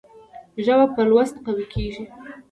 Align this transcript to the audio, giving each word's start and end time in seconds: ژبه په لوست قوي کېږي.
ژبه 0.65 0.85
په 0.95 1.01
لوست 1.09 1.35
قوي 1.45 1.65
کېږي. 1.73 2.03